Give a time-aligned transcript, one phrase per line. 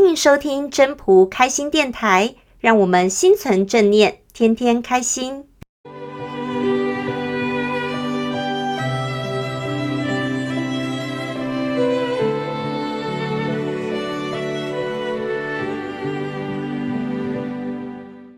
[0.00, 5.44] 欢迎收听真仆开心电台，让我们心存正念，天天开心。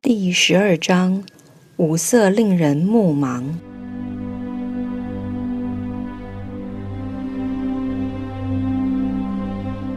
[0.00, 1.22] 第十二章：
[1.76, 3.44] 五色令人目盲。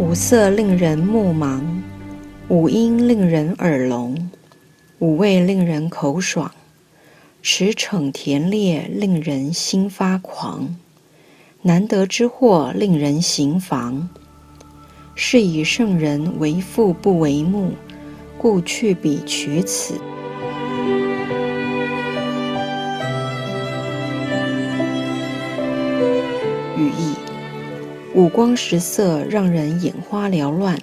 [0.00, 1.60] 五色令人目盲，
[2.46, 4.30] 五音令人耳聋，
[5.00, 6.52] 五味令人口爽，
[7.42, 10.76] 驰骋甜猎令人心发狂，
[11.62, 14.08] 难得之货令人行妨。
[15.16, 17.72] 是以圣人为腹不为目，
[18.38, 19.94] 故去彼取此。
[28.14, 30.80] 五光十色让人眼花缭乱，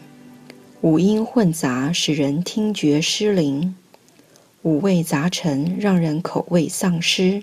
[0.82, 3.76] 五音混杂使人听觉失灵，
[4.62, 7.42] 五味杂陈让人口味丧失，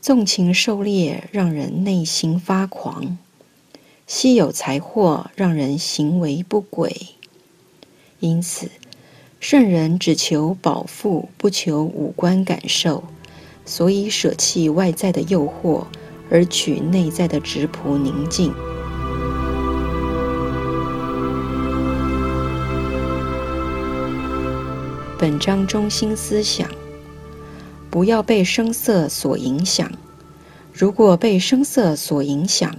[0.00, 3.18] 纵情狩猎让人内心发狂，
[4.06, 7.08] 稀有财货让人行为不轨。
[8.20, 8.70] 因此，
[9.40, 13.02] 圣人只求饱腹，不求五官感受，
[13.66, 15.86] 所以舍弃外在的诱惑，
[16.30, 18.52] 而取内在的质朴宁静。
[25.18, 26.68] 本章中心思想：
[27.90, 29.90] 不要被声色所影响。
[30.72, 32.72] 如果被声色所影响，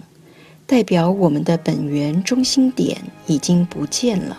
[0.65, 4.37] 代表我们的本源中心点已经不见了，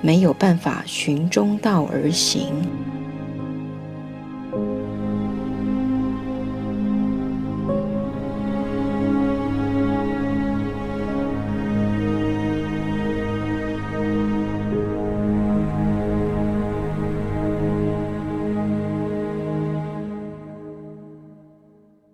[0.00, 2.48] 没有办法循中道而行。